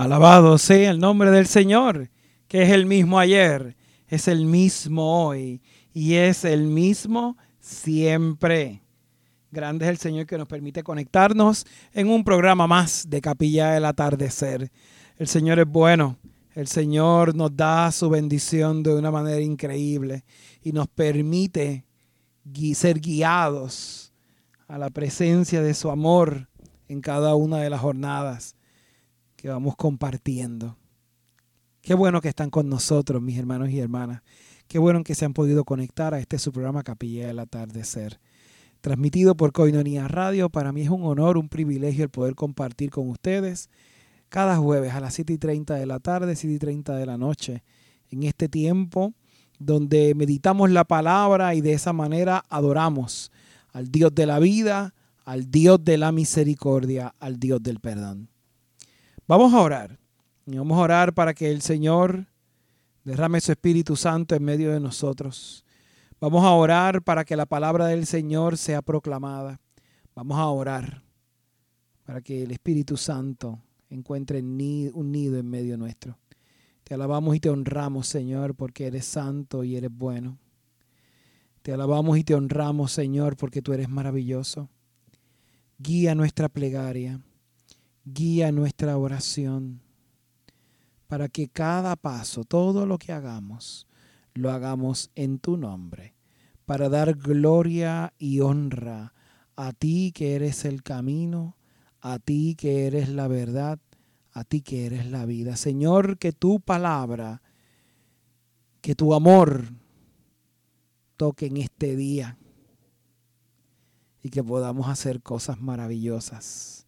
[0.00, 2.08] Alabado sea el nombre del Señor,
[2.48, 3.76] que es el mismo ayer,
[4.08, 5.60] es el mismo hoy
[5.92, 8.82] y es el mismo siempre.
[9.50, 13.84] Grande es el Señor que nos permite conectarnos en un programa más de Capilla del
[13.84, 14.72] Atardecer.
[15.18, 16.16] El Señor es bueno,
[16.54, 20.24] el Señor nos da su bendición de una manera increíble
[20.62, 21.84] y nos permite
[22.72, 24.14] ser guiados
[24.66, 26.48] a la presencia de su amor
[26.88, 28.56] en cada una de las jornadas
[29.40, 30.76] que vamos compartiendo.
[31.80, 34.22] Qué bueno que están con nosotros, mis hermanos y hermanas.
[34.68, 38.20] Qué bueno que se han podido conectar a este su programa Capilla del Atardecer.
[38.82, 43.08] Transmitido por Coinonía Radio, para mí es un honor, un privilegio el poder compartir con
[43.08, 43.70] ustedes
[44.28, 47.16] cada jueves a las 7 y 30 de la tarde, 7 y 30 de la
[47.16, 47.64] noche,
[48.10, 49.14] en este tiempo
[49.58, 53.32] donde meditamos la palabra y de esa manera adoramos
[53.72, 58.29] al Dios de la vida, al Dios de la misericordia, al Dios del perdón.
[59.30, 59.96] Vamos a orar.
[60.44, 62.26] Y vamos a orar para que el Señor
[63.04, 65.64] derrame su Espíritu Santo en medio de nosotros.
[66.20, 69.60] Vamos a orar para que la palabra del Señor sea proclamada.
[70.16, 71.04] Vamos a orar
[72.04, 76.18] para que el Espíritu Santo encuentre un nido en medio nuestro.
[76.82, 80.38] Te alabamos y te honramos, Señor, porque eres santo y eres bueno.
[81.62, 84.68] Te alabamos y te honramos, Señor, porque tú eres maravilloso.
[85.78, 87.20] Guía nuestra plegaria
[88.04, 89.80] guía nuestra oración
[91.06, 93.86] para que cada paso, todo lo que hagamos,
[94.34, 96.14] lo hagamos en tu nombre,
[96.66, 99.12] para dar gloria y honra
[99.56, 101.56] a ti que eres el camino,
[102.00, 103.80] a ti que eres la verdad,
[104.32, 105.56] a ti que eres la vida.
[105.56, 107.42] Señor, que tu palabra,
[108.80, 109.64] que tu amor
[111.16, 112.38] toque en este día
[114.22, 116.86] y que podamos hacer cosas maravillosas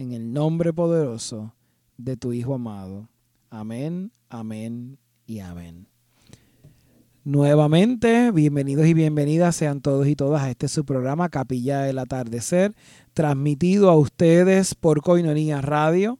[0.00, 1.54] en el nombre poderoso
[1.98, 3.10] de tu Hijo amado.
[3.50, 5.88] Amén, amén y amén.
[7.22, 12.74] Nuevamente, bienvenidos y bienvenidas sean todos y todas a este su programa Capilla del Atardecer,
[13.12, 16.18] transmitido a ustedes por Coinonía Radio.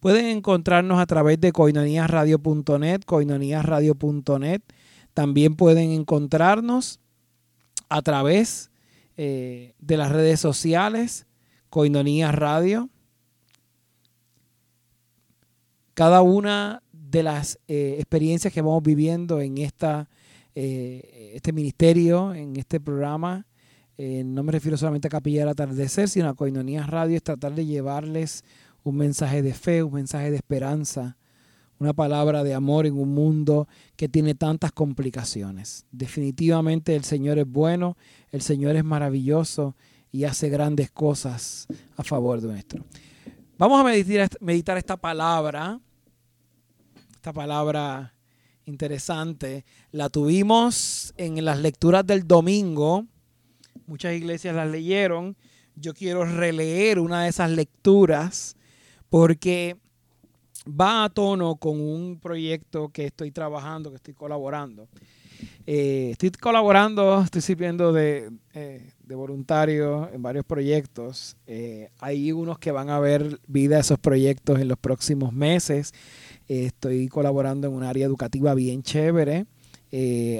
[0.00, 4.60] Pueden encontrarnos a través de coinoniasradio.net, coinoniasradio.net.
[5.14, 7.00] También pueden encontrarnos
[7.88, 8.70] a través
[9.16, 11.26] eh, de las redes sociales,
[11.70, 12.90] Coinonía Radio,
[15.94, 22.80] cada una de las eh, experiencias que vamos viviendo en eh, este ministerio, en este
[22.80, 23.46] programa.
[23.96, 27.54] Eh, no me refiero solamente a Capilla del Atardecer, sino a Coinonía Radio, es tratar
[27.54, 28.42] de llevarles
[28.82, 31.16] un mensaje de fe, un mensaje de esperanza,
[31.78, 35.86] una palabra de amor en un mundo que tiene tantas complicaciones.
[35.92, 37.96] Definitivamente el Señor es bueno,
[38.32, 39.76] el Señor es maravilloso
[40.10, 41.66] y hace grandes cosas
[41.96, 42.84] a favor de nuestro.
[43.56, 43.84] Vamos a
[44.40, 45.78] meditar, esta palabra,
[47.12, 48.12] esta palabra
[48.64, 49.64] interesante.
[49.92, 53.06] La tuvimos en las lecturas del domingo.
[53.86, 55.36] Muchas iglesias las leyeron.
[55.76, 58.56] Yo quiero releer una de esas lecturas
[59.08, 59.76] porque
[60.68, 64.88] va a tono con un proyecto que estoy trabajando, que estoy colaborando.
[65.64, 71.36] Eh, estoy colaborando, estoy sirviendo de, eh, de voluntario en varios proyectos.
[71.46, 75.92] Eh, hay unos que van a ver vida esos proyectos en los próximos meses.
[76.48, 79.46] estoy colaborando en un área educativa bien chévere.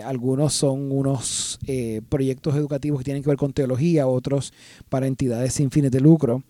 [0.04, 1.58] algunos son unos
[2.08, 4.53] proyectos educativos que tienen que ver con teología, otros
[4.88, 6.42] para entidades sin fines de lucro.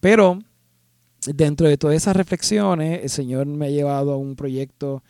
[0.00, 0.38] pero
[1.34, 5.02] dentro de todas esas reflexiones, el Señor me ha llevado a un proyecto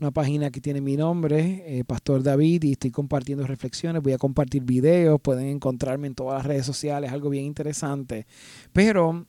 [0.00, 4.18] una página que tiene mi nombre, eh, Pastor David, y estoy compartiendo reflexiones, voy a
[4.18, 8.26] compartir videos, pueden encontrarme en todas las redes sociales, algo bien interesante.
[8.72, 9.26] Pero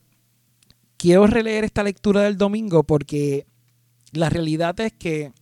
[0.96, 3.46] quiero releer esta lectura del domingo porque
[4.12, 5.32] la realidad es que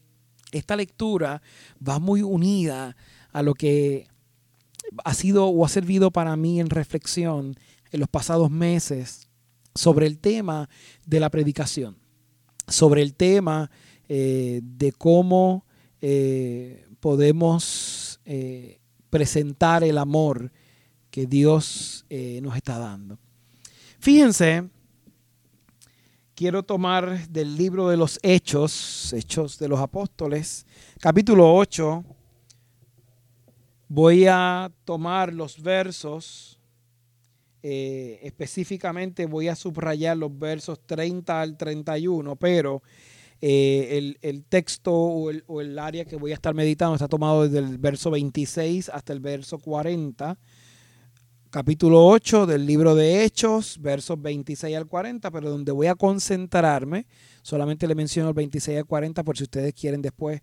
[0.50, 1.42] esta lectura
[1.86, 2.96] va muy unida
[3.32, 4.08] a lo que
[5.04, 7.54] ha sido o ha servido para mí en reflexión
[7.92, 9.28] en los pasados meses
[9.76, 10.68] sobre el tema
[11.06, 11.98] de la predicación,
[12.66, 13.70] sobre el tema
[14.12, 15.64] eh, de cómo
[16.00, 20.50] eh, podemos eh, presentar el amor
[21.12, 22.04] que Dios
[22.42, 23.20] nos está dando.
[24.00, 24.68] Fíjense,
[26.34, 30.66] quiero tomar del libro de los Hechos, Hechos de los Apóstoles,
[30.98, 32.04] capítulo 8.
[33.86, 36.58] Voy a tomar los versos,
[37.62, 42.82] específicamente voy a subrayar los versos 30 al 31, pero
[43.42, 47.78] eh, el, texto o el, área que voy a estar meditando está tomado desde el
[47.78, 50.38] verso 26 hasta el verso 40.
[51.50, 57.06] capítulo 8 del libro de Hechos, versos 26 al 40, pero donde voy a concentrarme,
[57.42, 60.42] solamente le menciono el 26 al 40 por si ustedes quieren después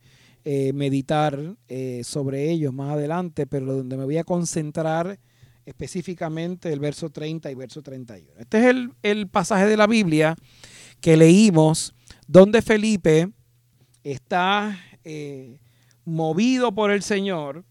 [0.49, 5.19] eh, meditar eh, sobre ellos más adelante, pero donde me voy a concentrar
[5.65, 8.31] específicamente el verso 30 y verso 31.
[8.39, 10.37] Este es el, pasaje de la Biblia
[11.01, 11.93] que leímos
[12.27, 13.31] donde Felipe
[14.03, 15.59] está eh,
[16.05, 17.63] movido por el Señor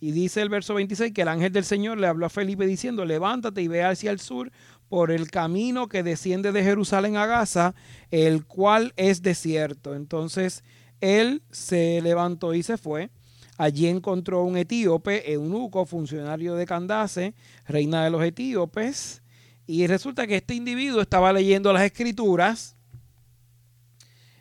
[0.00, 3.04] y dice el verso 26 que el ángel del Señor le habló a Felipe diciendo,
[3.04, 4.50] levántate y ve hacia el sur
[4.88, 7.74] por el camino que desciende de Jerusalén a Gaza,
[8.10, 9.94] el cual es desierto.
[9.94, 10.64] Entonces
[11.00, 13.10] él se levantó y se fue.
[13.58, 17.34] Allí encontró un etíope, eunuco, funcionario de Candace,
[17.66, 19.22] reina de los etíopes.
[19.66, 22.77] Y resulta que este individuo estaba leyendo las escrituras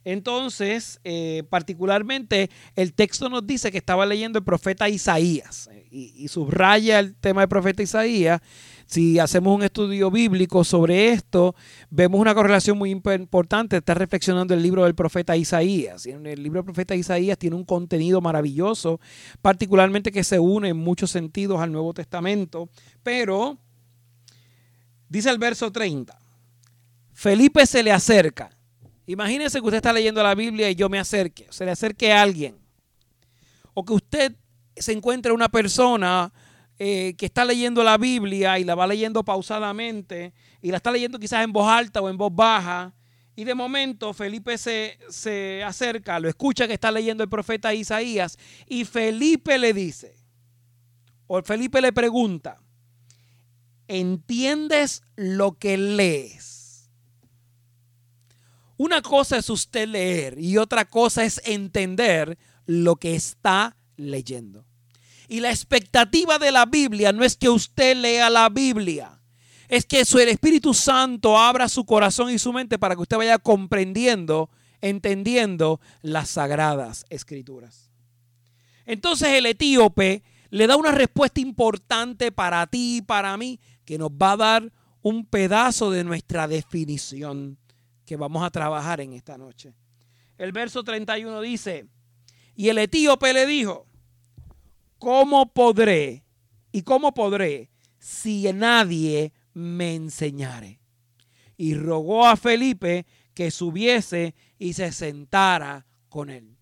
[0.07, 6.99] entonces, eh, particularmente, el texto nos dice que estaba leyendo el profeta Isaías y, subraya
[6.99, 8.39] el tema del profeta Isaías.
[8.85, 11.55] Si hacemos un estudio bíblico sobre esto,
[11.89, 13.75] vemos una correlación muy importante.
[13.75, 16.05] Está reflexionando el libro del profeta Isaías.
[16.05, 19.01] El libro del profeta Isaías tiene un contenido maravilloso,
[19.41, 22.69] particularmente que se une en muchos sentidos al Nuevo Testamento.
[23.03, 23.57] Pero,
[25.09, 26.17] dice el verso 30,
[27.11, 28.56] Felipe se le acerca
[29.07, 32.21] Imagínense que usted está leyendo la Biblia y yo me acerque, se le acerque a
[32.21, 32.57] alguien.
[33.73, 34.35] O que usted
[34.75, 36.33] se encuentre una persona
[36.77, 41.19] eh, que está leyendo la Biblia y la va leyendo pausadamente y la está leyendo
[41.19, 42.93] quizás en voz alta o en voz baja.
[43.33, 48.37] Y de momento Felipe se, se acerca, lo escucha que está leyendo el profeta Isaías
[48.67, 50.15] y Felipe le dice,
[51.27, 52.59] o Felipe le pregunta,
[53.87, 56.36] ¿entiendes lo que lees?
[58.77, 64.65] Una cosa es usted leer y otra cosa es entender lo que está leyendo.
[65.27, 69.19] Y la expectativa de la Biblia no es que usted lea la Biblia,
[69.67, 73.37] es que el Espíritu Santo abra su corazón y su mente para que usted vaya
[73.37, 77.89] comprendiendo, entendiendo las sagradas escrituras.
[78.85, 84.11] Entonces el etíope le da una respuesta importante para ti y para mí que nos
[84.11, 87.57] va a dar un pedazo de nuestra definición
[88.07, 89.73] que vamos a trabajar en esta noche.
[90.37, 91.87] El verso 31 dice,
[92.55, 93.85] y el etíope le dijo,
[94.97, 96.23] ¿cómo podré
[96.71, 97.69] y cómo podré
[97.99, 100.79] si nadie me enseñare?
[101.57, 106.55] Y rogó a Felipe que subiese y se sentara con él.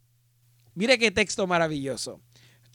[0.74, 2.22] Mire qué texto maravilloso.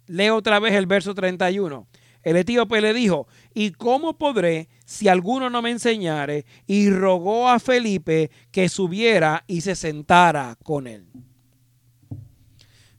[0.06, 1.88] Leo otra vez el verso 31.
[2.22, 6.44] El etíope le dijo, ¿y cómo podré si alguno no me enseñare?
[6.67, 11.06] Y rogó a Felipe que subiera y se sentara con él.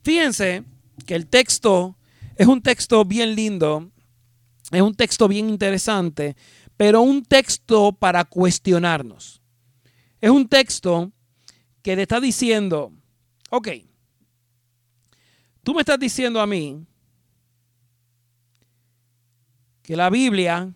[0.04, 0.64] Fíjense
[1.06, 1.96] que el texto
[2.36, 3.92] es un texto bien lindo,
[4.72, 6.36] es un texto bien interesante,
[6.76, 9.42] pero un texto para cuestionarnos.
[10.20, 11.12] Es un texto
[11.84, 12.92] que le está diciendo,
[13.52, 13.68] ok,
[15.64, 16.86] tú me estás diciendo a mí
[19.92, 20.74] que la Biblia,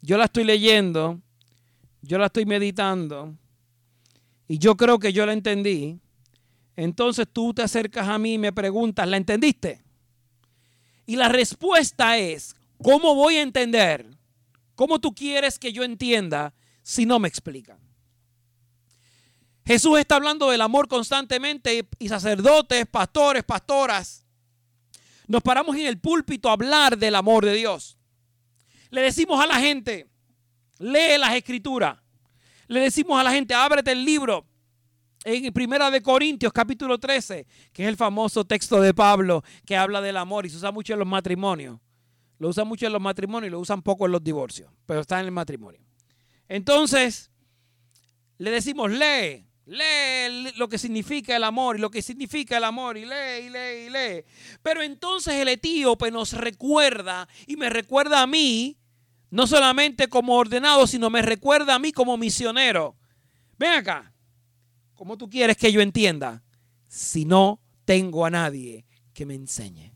[0.00, 1.20] yo la estoy leyendo,
[2.00, 3.38] yo la estoy meditando
[4.48, 6.00] y yo creo que yo la entendí,
[6.74, 9.84] entonces tú te acercas a mí y me preguntas, ¿la entendiste?
[11.06, 14.08] Y la respuesta es, ¿cómo voy a entender?
[14.74, 16.52] ¿Cómo tú quieres que yo entienda
[16.82, 17.78] si no me explican?
[19.64, 24.26] Jesús está hablando del amor constantemente y sacerdotes, pastores, pastoras,
[25.28, 27.98] nos paramos en el púlpito a hablar del amor de Dios.
[28.92, 30.06] Le decimos a la gente,
[30.78, 31.98] lee las escrituras.
[32.68, 34.46] Le decimos a la gente, ábrete el libro
[35.24, 40.02] en Primera de Corintios capítulo 13, que es el famoso texto de Pablo que habla
[40.02, 41.80] del amor y se usa mucho en los matrimonios.
[42.38, 45.20] Lo usan mucho en los matrimonios y lo usan poco en los divorcios, pero está
[45.20, 45.80] en el matrimonio.
[46.46, 47.30] Entonces,
[48.36, 52.98] le decimos, lee, lee lo que significa el amor y lo que significa el amor
[52.98, 54.24] y lee y lee y lee.
[54.62, 58.76] Pero entonces el etíope nos recuerda y me recuerda a mí
[59.32, 62.96] no solamente como ordenado, sino me recuerda a mí como misionero.
[63.58, 64.12] Ven acá,
[64.94, 66.42] ¿cómo tú quieres que yo entienda
[66.86, 68.84] si no tengo a nadie
[69.14, 69.90] que me enseñe?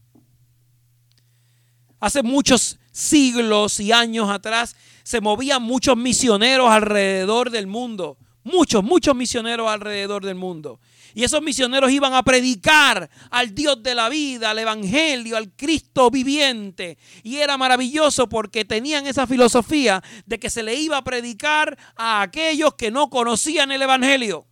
[2.01, 8.17] Hace muchos siglos y años atrás se movían muchos misioneros alrededor del mundo.
[8.43, 10.81] Muchos, muchos misioneros alrededor del mundo.
[11.17, 16.11] Y esos misioneros iban a predicar al Dios de la vida, al Evangelio, al Cristo
[16.11, 16.99] viviente.
[17.23, 22.21] Y era maravilloso porque tenían esa filosofía de que se le iba a predicar a
[22.21, 24.45] aquellos que no conocían el Evangelio.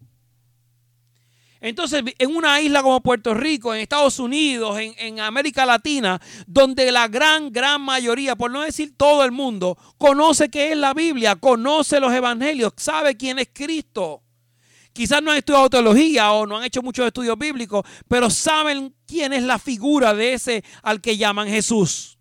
[1.61, 6.91] Entonces, en una isla como Puerto Rico, en Estados Unidos, en, en, América Latina, donde
[6.91, 11.37] la gran, gran mayoría, por no decir todo el mundo, conoce qué es la Biblia,
[11.37, 14.24] conoce los evangelios, sabe quién es Cristo.
[14.95, 19.33] Quizás no han estudiado teología o no han hecho muchos estudios bíblicos, pero saben quién
[19.33, 22.17] es la figura de ese al que llaman Jesús.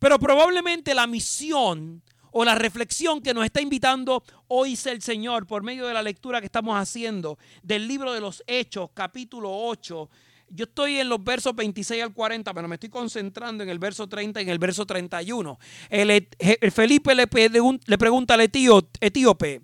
[0.00, 5.62] Pero probablemente la misión o la reflexión que nos está invitando hoy el Señor por
[5.62, 10.10] medio de la lectura que estamos haciendo del libro de los Hechos, capítulo 8.
[10.48, 14.08] Yo estoy en los versos 26 al 40, pero me estoy concentrando en el verso
[14.08, 15.56] 30 y en el verso 31.
[15.88, 16.28] El,
[16.72, 17.28] Felipe le,
[17.86, 19.62] le pregunta al etíope,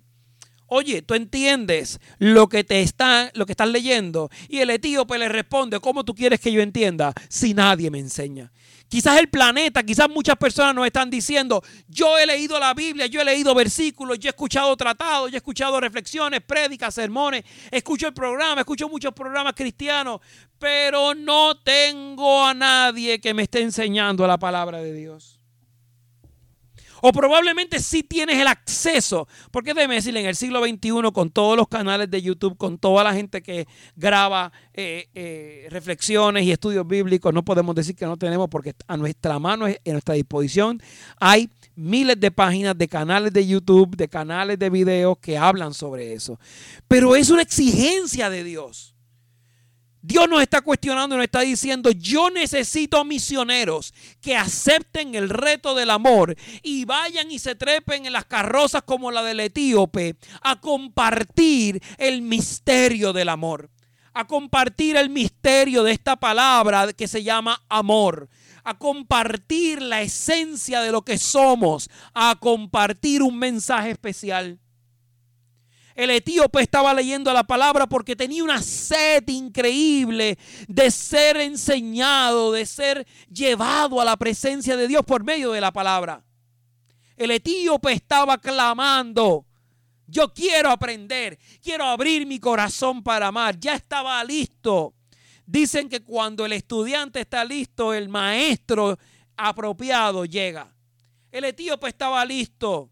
[0.67, 4.29] oye, ¿tú entiendes lo que te está, lo que estás leyendo?
[4.47, 8.51] Y el etíope le responde, ¿cómo tú quieres que yo entienda si nadie me enseña?
[8.89, 13.19] Quizás el planeta, quizás muchas personas nos están diciendo, yo he leído la Biblia, yo
[13.19, 18.13] he leído versículos, yo he escuchado tratados, yo he escuchado reflexiones, prédicas, sermones, escucho el
[18.13, 20.21] programa, escucho muchos programas cristianos,
[20.57, 25.36] pero no tengo a nadie que me esté enseñando la palabra de Dios.
[27.07, 31.55] O probablemente sí tienes el acceso, porque déjeme decirle, en el siglo XXI, con todos
[31.55, 36.85] los canales de YouTube, con toda la gente que graba eh, eh, reflexiones y estudios
[36.85, 40.81] bíblicos, no podemos decir que no tenemos, porque a nuestra mano, en nuestra disposición,
[41.17, 46.11] hay miles de páginas de canales de YouTube, de canales de videos que hablan sobre
[46.11, 46.37] eso.
[46.89, 48.96] Pero es una exigencia de Dios.
[50.07, 55.75] Dios nos está cuestionando y nos está diciendo, yo necesito misioneros que acepten el reto
[55.75, 56.33] del amor
[56.63, 62.21] y vayan y se trepen en las carrozas como la del etíope a compartir el
[62.21, 63.69] misterio del amor,
[64.13, 68.29] a compartir el misterio de esta palabra que se llama amor
[68.63, 74.59] a compartir la esencia de lo que somos, a compartir un mensaje especial.
[75.97, 80.37] El etíope estaba leyendo la palabra porque tenía una sed increíble
[80.67, 85.73] de ser enseñado, de ser llevado a la presencia de Dios por medio de la
[85.73, 86.23] palabra.
[87.15, 89.47] El etíope estaba clamando,
[90.05, 93.59] yo quiero aprender, quiero abrir mi corazón para amar.
[93.59, 94.93] Ya estaba listo.
[95.47, 98.99] Dicen que cuando el estudiante está listo, el maestro
[99.35, 100.71] apropiado llega.
[101.31, 102.91] El etíope estaba listo.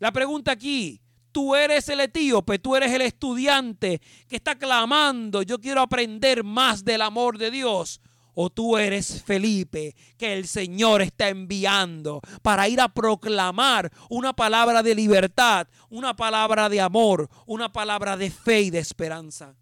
[0.00, 1.00] La pregunta aquí,
[1.34, 6.84] Tú eres el etíope, tú eres el estudiante que está clamando, yo quiero aprender más
[6.84, 8.00] del amor de Dios.
[8.34, 14.84] O tú eres Felipe, que el Señor está enviando para ir a proclamar una palabra
[14.84, 19.56] de libertad, una palabra de amor, una palabra de fe y de esperanza.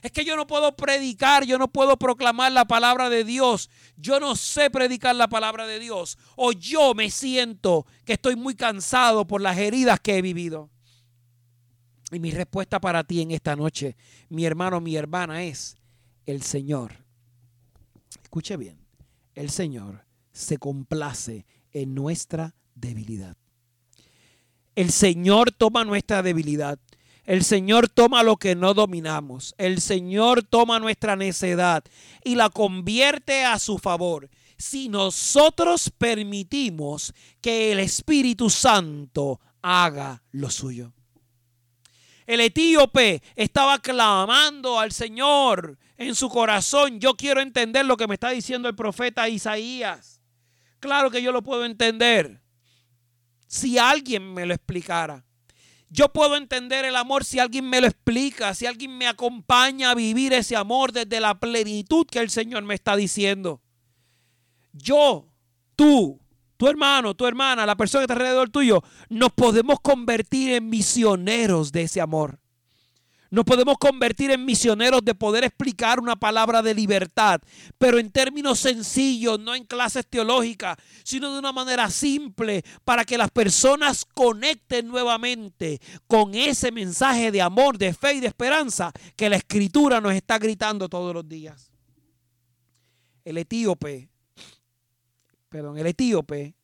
[0.00, 3.68] Es que yo no puedo predicar, yo no puedo proclamar la palabra de Dios.
[3.98, 6.16] Yo no sé predicar la palabra de Dios.
[6.36, 10.70] O yo me siento que estoy muy cansado por las heridas que he vivido.
[12.12, 13.96] Y mi respuesta para ti en esta noche,
[14.28, 15.76] mi hermano, mi hermana, es
[16.24, 17.04] el Señor.
[18.22, 18.78] Escuche bien,
[19.34, 23.36] el Señor se complace en nuestra debilidad.
[24.76, 26.78] El Señor toma nuestra debilidad.
[27.24, 29.54] El Señor toma lo que no dominamos.
[29.58, 31.82] El Señor toma nuestra necedad
[32.22, 34.30] y la convierte a su favor.
[34.58, 40.92] Si nosotros permitimos que el Espíritu Santo haga lo suyo.
[42.26, 46.98] El etíope estaba clamando al Señor en su corazón.
[46.98, 50.20] Yo quiero entender lo que me está diciendo el profeta Isaías.
[50.80, 52.42] Claro que yo lo puedo entender.
[53.46, 55.24] Si alguien me lo explicara.
[55.88, 59.94] Yo puedo entender el amor si alguien me lo explica, si alguien me acompaña a
[59.94, 63.62] vivir ese amor desde la plenitud que el Señor me está diciendo.
[64.72, 65.28] Yo,
[65.76, 66.20] tú,
[66.56, 71.72] tu hermano, tu hermana, la persona que está alrededor tuyo, nos podemos convertir en misioneros
[71.72, 72.38] de ese amor.
[73.30, 77.40] Nos podemos convertir en misioneros de poder explicar una palabra de libertad,
[77.76, 83.18] pero en términos sencillos, no en clases teológicas, sino de una manera simple, para que
[83.18, 89.28] las personas conecten nuevamente con ese mensaje de amor, de fe y de esperanza que
[89.28, 91.72] la escritura nos está gritando todos los días.
[93.24, 94.08] El etíope
[95.48, 96.54] perdón, el etíope,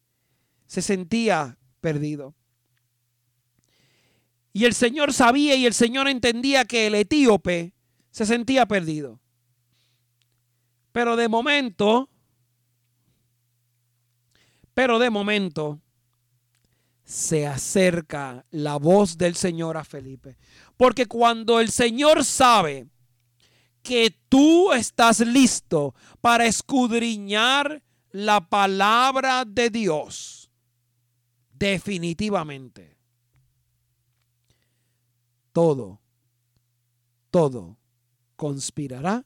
[0.66, 2.34] se sentía perdido.
[4.52, 7.72] Y el Señor sabía y el Señor entendía que el etíope
[8.10, 9.20] se sentía perdido.
[10.92, 12.10] Pero de momento,
[14.74, 15.80] pero de momento,
[17.04, 20.36] se acerca la voz del Señor a Felipe.
[20.76, 22.86] Porque cuando el Señor sabe
[23.82, 30.50] que tú estás listo para escudriñar la palabra de Dios,
[31.52, 32.96] definitivamente,
[35.52, 36.02] todo
[37.32, 37.78] todo
[38.36, 39.24] conspirará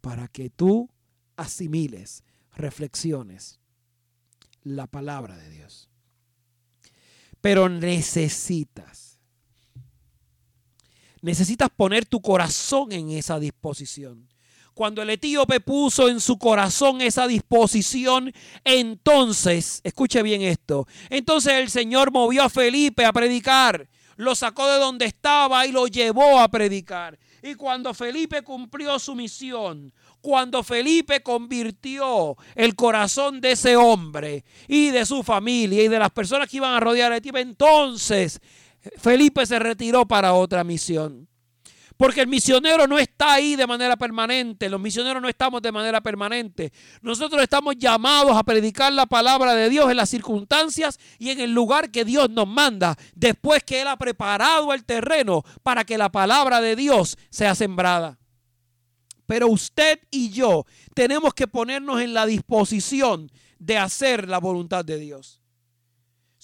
[0.00, 0.90] para que tú
[1.36, 2.24] asimiles,
[2.56, 3.60] reflexiones
[4.62, 5.90] la palabra de Dios.
[7.42, 9.20] Pero necesitas,
[11.20, 14.26] necesitas poner tu corazón en esa disposición.
[14.76, 18.30] Cuando el etíope puso en su corazón esa disposición,
[18.62, 24.78] entonces, escuche bien esto, entonces el Señor movió a Felipe a predicar, lo sacó de
[24.78, 27.18] donde estaba y lo llevó a predicar.
[27.42, 34.90] Y cuando Felipe cumplió su misión, cuando Felipe convirtió el corazón de ese hombre y
[34.90, 38.42] de su familia y de las personas que iban a rodear a Etíope, entonces
[38.98, 41.26] Felipe se retiró para otra misión.
[41.96, 44.68] Porque el misionero no está ahí de manera permanente.
[44.68, 46.72] Los misioneros no estamos de manera permanente.
[47.00, 51.52] Nosotros estamos llamados a predicar la palabra de Dios en las circunstancias y en el
[51.52, 52.96] lugar que Dios nos manda.
[53.14, 58.18] Después que Él ha preparado el terreno para que la palabra de Dios sea sembrada.
[59.26, 64.98] Pero usted y yo tenemos que ponernos en la disposición de hacer la voluntad de
[64.98, 65.40] Dios.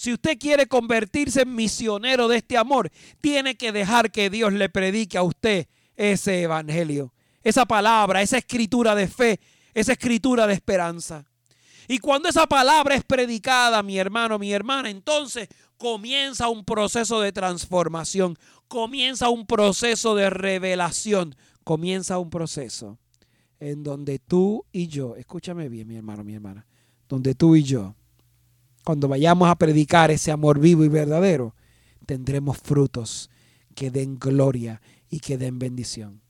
[0.02, 2.90] Si usted quiere convertirse en misionero de este amor,
[3.20, 8.96] tiene que dejar que Dios le predique a usted ese evangelio, esa palabra, esa escritura
[8.96, 9.38] de fe,
[9.74, 11.24] esa escritura de esperanza.
[11.86, 17.30] Y cuando esa palabra es predicada, mi hermano, mi hermana, entonces comienza un proceso de
[17.30, 22.98] transformación, comienza un proceso de revelación, comienza un proceso
[23.60, 26.66] en donde tú y yo, escúchame bien, mi hermano, mi hermana,
[27.08, 27.94] donde tú y yo
[28.84, 31.54] cuando vayamos a predicar ese amor vivo y verdadero,
[32.06, 33.30] tendremos frutos
[33.74, 36.20] que den gloria y que den bendición.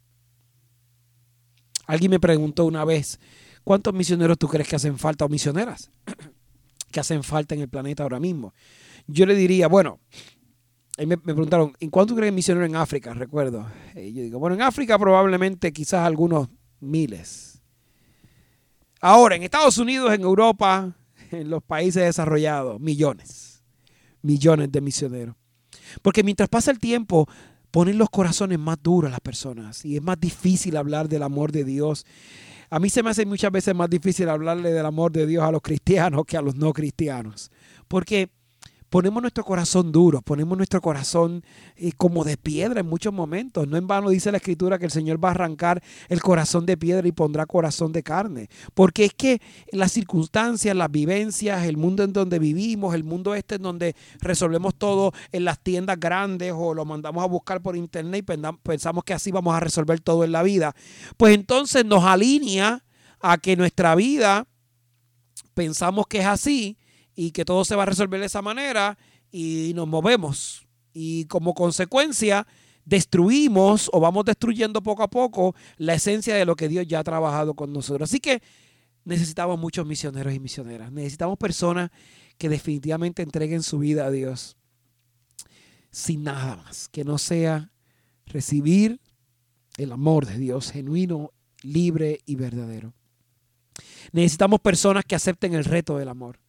[1.87, 3.19] Alguien me preguntó una vez,
[3.65, 5.91] ¿cuántos misioneros tú crees que hacen falta o misioneras
[6.91, 8.55] que hacen falta en el planeta ahora mismo?
[9.07, 9.99] Yo le diría, bueno,
[10.99, 13.15] me, preguntaron, ¿en cuánto crees misioneros en África?
[13.15, 13.67] Recuerdo.
[13.95, 16.49] Y yo digo, bueno, en África probablemente quizás algunos
[16.81, 17.61] miles.
[19.01, 20.95] Ahora, en Estados Unidos, en Europa,
[21.33, 23.63] en los países desarrollados, millones,
[24.23, 25.37] millones de misioneros.
[26.03, 27.29] Porque mientras pasa el tiempo,
[27.71, 31.53] ponen los corazones más duros a las personas y es más difícil hablar del amor
[31.53, 32.05] de Dios.
[32.71, 35.51] A mí se me hace muchas veces más difícil hablarle del amor de Dios a
[35.51, 37.51] los cristianos que a los no cristianos.
[37.89, 38.31] Porque
[38.93, 41.43] ponemos nuestro corazón duro, ponemos nuestro corazón
[41.77, 43.67] eh, como de piedra en muchos momentos.
[43.67, 46.77] No en vano dice la escritura que el Señor va a arrancar el corazón de
[46.77, 48.51] piedra y pondrá corazón de carne.
[48.75, 53.55] Porque es que las circunstancias, las vivencias, el mundo en donde vivimos, el mundo este
[53.55, 58.27] en donde resolvemos todo en las tiendas grandes o lo mandamos a buscar por internet
[58.29, 60.77] y pensamos que así vamos a resolver todo en la vida,
[61.17, 62.85] pues entonces nos alinea
[63.21, 64.47] a que nuestra vida
[65.55, 66.77] pensamos que es así
[67.27, 68.99] y que todo se va a resolver de esa manera
[69.31, 70.67] y nos movemos.
[70.93, 72.47] Y como consecuencia,
[72.85, 77.05] destruimos o vamos destruyendo poco a poco la esencia de lo que Dios ya ha
[77.05, 78.11] trabajado con nosotros.
[78.11, 78.43] Así que
[79.05, 80.91] necesitamos muchos misioneros y misioneras.
[80.91, 81.91] Necesitamos personas
[82.39, 84.57] que definitivamente entreguen su vida a Dios
[85.93, 87.71] sin nada más, que no sea
[88.27, 89.01] recibir
[89.77, 91.33] el amor de Dios genuino,
[91.63, 92.95] libre y verdadero.
[94.11, 96.42] Necesitamos personas que acepten el reto del amor.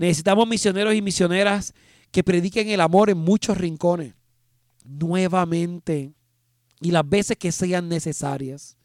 [0.00, 1.74] Necesitamos misioneros y misioneras
[2.10, 4.14] que prediquen el amor en muchos rincones,
[4.82, 6.14] nuevamente,
[6.80, 8.78] y las veces que sean necesarias.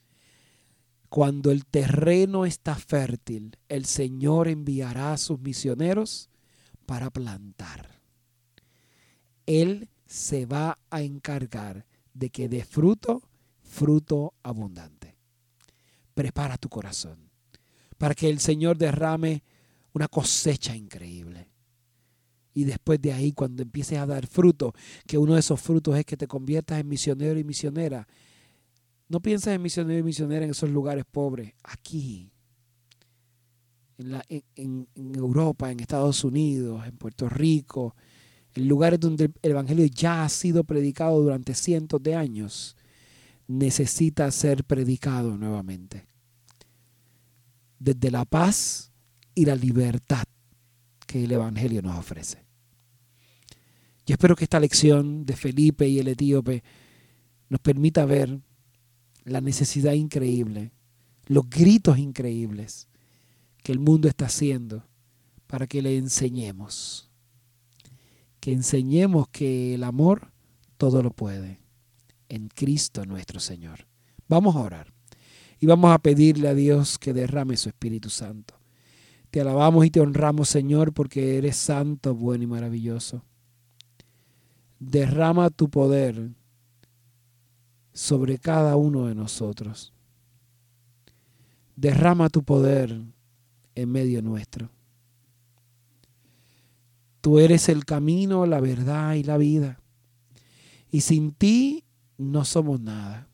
[1.07, 6.27] Cuando el terreno está fértil, el Señor enviará a sus misioneros
[6.85, 8.01] para plantar.
[9.45, 13.21] Él se va a encargar de que dé fruto,
[13.63, 15.15] fruto abundante.
[16.13, 17.29] Prepara tu corazón
[17.97, 19.43] para que el Señor derrame
[19.95, 21.49] una cosecha increíble.
[22.53, 24.73] Y después de ahí, cuando empieces a dar fruto,
[25.07, 28.07] que uno de esos frutos es que te conviertas en misionero y misionera,
[29.07, 32.29] no pienses en misionero y misionera en esos lugares pobres, aquí,
[33.97, 37.95] en, la, en, en, Europa, en Estados Unidos, en Puerto Rico,
[38.53, 42.75] en lugares donde el Evangelio ya ha sido predicado durante cientos de años,
[43.47, 46.05] necesita ser predicado nuevamente.
[47.79, 48.91] Desde la paz
[49.35, 50.23] y la libertad
[51.05, 52.43] que el Evangelio nos ofrece.
[54.05, 56.63] Yo espero que esta lección de Felipe y el etíope
[57.49, 58.39] nos permita ver
[59.25, 60.71] la necesidad increíble,
[61.25, 62.87] los gritos increíbles
[63.63, 64.87] que el mundo está haciendo
[65.47, 67.09] para que le enseñemos.
[68.39, 70.31] Que enseñemos que el amor
[70.77, 71.59] todo lo puede
[72.29, 73.87] en Cristo nuestro Señor.
[74.27, 74.93] Vamos a orar
[75.59, 78.54] y vamos a pedirle a Dios que derrame su Espíritu Santo
[79.35, 83.21] te alabamos y te honramos, Señor, porque eres santo, bueno y maravilloso.
[84.79, 86.29] Derrama tu poder
[87.91, 89.91] sobre cada uno de nosotros.
[91.75, 92.97] Derrama tu poder
[93.75, 94.69] en medio nuestro.
[97.19, 99.81] Tú eres el camino, la verdad y la vida.
[100.89, 101.83] Y sin ti
[102.17, 103.27] no somos nada.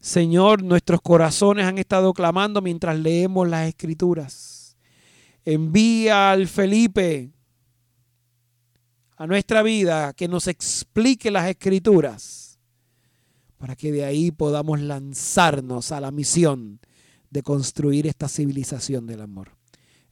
[0.00, 4.76] Señor, nuestros corazones han estado clamando mientras leemos las escrituras.
[5.44, 7.30] Envía al Felipe
[9.16, 12.58] a nuestra vida que nos explique las escrituras
[13.58, 16.80] para que de ahí podamos lanzarnos a la misión
[17.28, 19.50] de construir esta civilización del amor.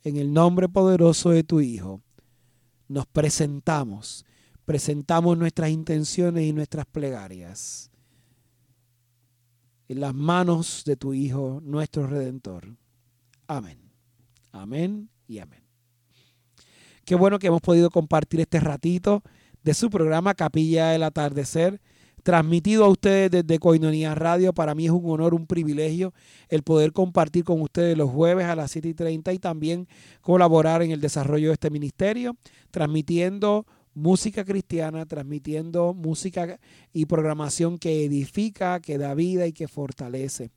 [0.05, 2.03] En el nombre poderoso de tu Hijo,
[2.89, 4.27] nos presentamos,
[4.67, 7.91] presentamos nuestras intenciones y nuestras plegarias
[9.89, 12.77] en las manos de tu Hijo, nuestro Redentor.
[13.47, 13.79] Amén.
[14.53, 15.63] Amén y amén.
[17.05, 19.23] Qué bueno que hemos podido compartir este ratito
[19.63, 21.81] de su programa Capilla del Atardecer,
[22.23, 24.53] transmitido a ustedes desde Coinonía Radio.
[24.53, 26.13] Para mí es un honor, un privilegio
[26.51, 29.89] el poder compartir con ustedes los jueves a las 7 y 30 y también
[30.21, 32.37] colaborar en el desarrollo de este ministerio,
[32.71, 33.65] transmitiendo
[33.99, 36.59] música cristiana, transmitiendo música
[36.93, 40.51] y programación que edifica, que da vida y que fortalece.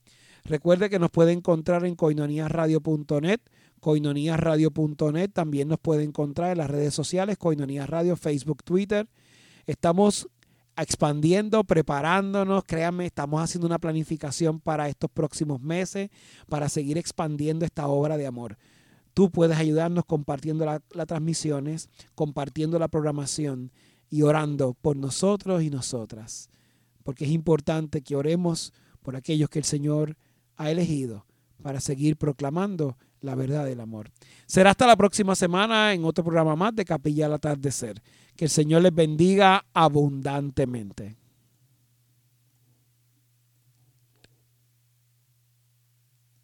[0.44, 3.42] Recuerde que nos puede encontrar en coinoniasradio.net
[3.82, 5.32] coinoníasradio.net.
[5.34, 9.10] También nos puede encontrar en las redes sociales, Coinonías Radio, Facebook, Twitter.
[9.66, 10.30] Estamos
[10.78, 16.10] expandiendo, preparándonos, créanme, estamos haciendo una planificación para estos próximos meses,
[16.48, 18.58] para seguir expandiendo esta obra de amor.
[19.14, 23.72] Tú puedes ayudarnos compartiendo las transmisiones, compartiendo la programación
[24.10, 26.50] y orando por nosotros y nosotras,
[27.04, 30.18] porque es importante que oremos por aquellos que el Señor
[30.58, 31.26] ha elegido
[31.62, 34.12] para seguir proclamando la verdad del amor.
[34.46, 38.02] Será hasta la próxima semana en otro programa más de Capilla al Atardecer.
[38.36, 41.21] Que el Señor les bendiga abundantemente.